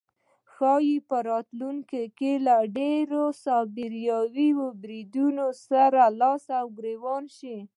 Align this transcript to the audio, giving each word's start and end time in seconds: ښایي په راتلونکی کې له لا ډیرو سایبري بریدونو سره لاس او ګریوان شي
ښایي 0.53 0.95
په 1.09 1.17
راتلونکی 1.29 2.03
کې 2.17 2.31
له 2.37 2.43
لا 2.45 2.57
ډیرو 2.77 3.23
سایبري 3.43 4.01
بریدونو 4.81 5.47
سره 5.69 6.01
لاس 6.19 6.43
او 6.59 6.65
ګریوان 6.77 7.23
شي 7.37 7.57